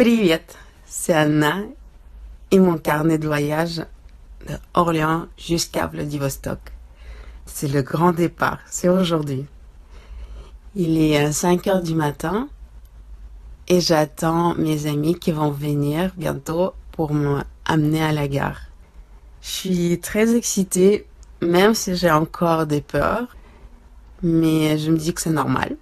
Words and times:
Привет, 0.00 0.57
c'est 0.85 1.13
Anna 1.13 1.57
et 2.49 2.59
mon 2.59 2.77
carnet 2.77 3.17
de 3.17 3.27
voyage 3.27 3.83
de 4.47 4.55
Orléans 4.73 5.27
jusqu'à 5.37 5.85
Vladivostok. 5.85 6.59
C'est 7.45 7.67
le 7.67 7.81
grand 7.81 8.13
départ, 8.13 8.59
c'est 8.67 8.87
aujourd'hui. 8.87 9.45
Il 10.75 10.97
est 10.97 11.33
5 11.33 11.67
heures 11.67 11.83
du 11.83 11.93
matin 11.93 12.47
et 13.67 13.81
j'attends 13.81 14.55
mes 14.55 14.87
amis 14.87 15.19
qui 15.19 15.33
vont 15.33 15.51
venir 15.51 16.13
bientôt 16.15 16.71
pour 16.93 17.13
m'amener 17.13 18.01
à 18.01 18.13
la 18.13 18.29
gare. 18.29 18.61
Je 19.41 19.49
suis 19.49 19.99
très 19.99 20.35
excitée, 20.35 21.05
même 21.41 21.75
si 21.75 21.97
j'ai 21.97 22.11
encore 22.11 22.65
des 22.65 22.81
peurs, 22.81 23.35
mais 24.23 24.77
je 24.77 24.89
me 24.89 24.97
dis 24.97 25.13
que 25.13 25.19
c'est 25.19 25.31
normal. 25.31 25.75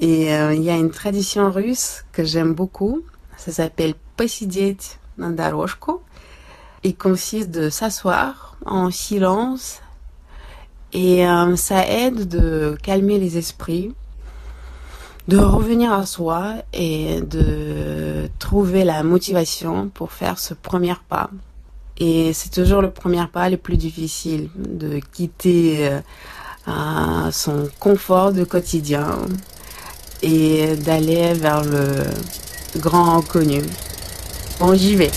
Et 0.00 0.34
euh, 0.34 0.54
il 0.54 0.62
y 0.62 0.70
a 0.70 0.76
une 0.76 0.90
tradition 0.90 1.50
russe 1.50 2.04
que 2.12 2.24
j'aime 2.24 2.54
beaucoup, 2.54 3.02
ça 3.36 3.52
s'appelle 3.52 3.94
Posidiet 4.16 4.78
на 5.18 5.30
Il 6.82 6.96
consiste 6.96 7.50
de 7.50 7.68
s'asseoir 7.68 8.56
en 8.64 8.90
silence 8.90 9.80
et 10.94 11.26
euh, 11.28 11.54
ça 11.56 11.86
aide 11.86 12.28
de 12.28 12.78
calmer 12.82 13.18
les 13.18 13.36
esprits, 13.36 13.94
de 15.28 15.36
revenir 15.36 15.92
à 15.92 16.06
soi 16.06 16.54
et 16.72 17.20
de 17.20 18.30
trouver 18.38 18.84
la 18.84 19.02
motivation 19.02 19.90
pour 19.90 20.12
faire 20.12 20.38
ce 20.38 20.54
premier 20.54 20.94
pas. 21.10 21.30
Et 21.98 22.32
c'est 22.32 22.50
toujours 22.50 22.80
le 22.80 22.90
premier 22.90 23.26
pas 23.30 23.50
le 23.50 23.58
plus 23.58 23.76
difficile, 23.76 24.48
de 24.56 24.98
quitter 25.12 26.00
euh, 26.68 27.30
son 27.30 27.68
confort 27.78 28.32
de 28.32 28.44
quotidien 28.44 29.18
et 30.22 30.76
d'aller 30.76 31.34
vers 31.34 31.64
le 31.64 32.04
grand 32.78 33.18
inconnu. 33.18 33.62
Bon, 34.58 34.74
j'y 34.74 34.96
vais. 34.96 35.10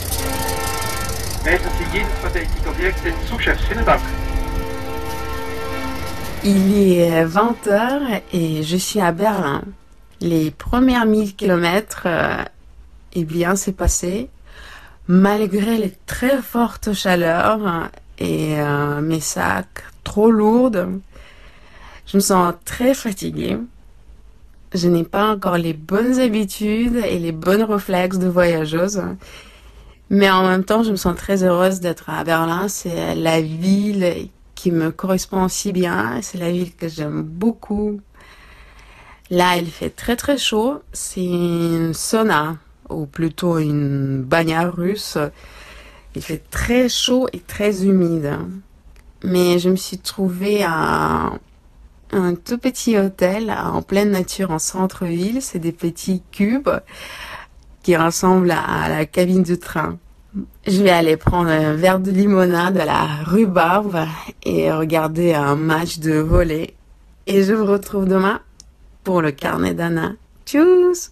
Il 6.45 6.78
est 6.78 7.25
20h 7.25 8.22
et 8.33 8.63
je 8.63 8.78
suis 8.78 9.00
à 9.00 9.11
Berlin. 9.11 9.63
Les 10.22 10.52
premières 10.52 11.06
1000 11.06 11.35
kilomètres, 11.35 12.03
euh, 12.06 12.44
eh 13.13 13.23
bien, 13.25 13.56
c'est 13.56 13.73
passé 13.73 14.30
malgré 15.08 15.78
les 15.78 15.94
très 16.06 16.41
fortes 16.41 16.94
chaleurs 16.94 17.89
et 18.19 18.59
euh, 18.59 19.02
mes 19.02 19.19
sacs 19.19 19.83
trop 20.03 20.31
lourds. 20.31 20.72
Je 22.06 22.17
me 22.17 22.22
sens 22.22 22.53
très 22.66 22.94
fatiguée. 22.94 23.58
Je 24.73 24.88
n'ai 24.88 25.03
pas 25.03 25.31
encore 25.31 25.57
les 25.57 25.73
bonnes 25.73 26.19
habitudes 26.19 26.95
et 26.95 27.19
les 27.19 27.31
bonnes 27.31 27.63
réflexes 27.63 28.17
de 28.17 28.27
voyageuse. 28.27 29.03
Mais 30.09 30.29
en 30.29 30.47
même 30.47 30.63
temps, 30.63 30.83
je 30.83 30.91
me 30.91 30.95
sens 30.95 31.16
très 31.16 31.43
heureuse 31.43 31.79
d'être 31.79 32.09
à 32.09 32.23
Berlin. 32.23 32.67
C'est 32.67 33.13
la 33.13 33.41
ville 33.41 34.29
qui 34.55 34.71
me 34.71 34.91
correspond 34.91 35.47
si 35.47 35.71
bien. 35.73 36.19
C'est 36.21 36.39
la 36.39 36.51
ville 36.51 36.75
que 36.75 36.88
j'aime 36.88 37.21
beaucoup. 37.21 38.01
Là, 39.29 39.57
il 39.57 39.69
fait 39.69 39.91
très 39.91 40.16
très 40.16 40.38
chaud. 40.38 40.81
C'est 40.91 41.23
une 41.23 41.94
sauna, 41.94 42.57
ou 42.89 43.05
plutôt 43.05 43.59
une 43.59 44.23
bagnole 44.23 44.69
russe. 44.69 45.17
Il 46.16 46.23
fait 46.23 46.44
très 46.49 46.89
chaud 46.89 47.27
et 47.31 47.39
très 47.39 47.85
humide. 47.85 48.38
Mais 49.23 49.59
je 49.59 49.69
me 49.69 49.75
suis 49.75 49.99
trouvée 49.99 50.63
à 50.63 51.31
un 52.14 52.36
tout 52.36 52.58
petit 52.58 52.97
hôtel 52.97 53.52
en 53.52 53.81
pleine 53.81 54.11
nature 54.11 54.52
en 54.52 54.59
centre-ville. 54.59 55.42
C'est 55.42 55.59
des 55.59 55.72
petits 55.72 56.22
cubes 56.31 56.69
qui 57.81 57.97
ressemblent 57.97 58.52
à 58.52 58.88
la 58.89 59.06
cabine 59.06 59.44
du 59.44 59.58
train. 59.58 59.97
Je 60.66 60.81
vais 60.81 60.89
aller 60.89 61.17
prendre 61.17 61.50
un 61.50 61.73
verre 61.75 62.00
de 62.00 62.11
limonade 62.11 62.78
à 62.78 62.86
la 62.86 63.06
rhubarbe 63.25 64.08
et 64.44 64.72
regarder 64.72 65.34
un 65.34 65.56
match 65.56 66.00
de 66.00 66.13
volley. 66.13 66.74
Et 67.28 67.44
je 67.44 67.53
vous 67.53 67.66
retrouve 67.66 68.07
demain 68.07 68.40
pour 69.03 69.22
le 69.22 69.31
carnet 69.31 69.74
d'Anna. 69.74 70.13
Tchuss 70.45 71.12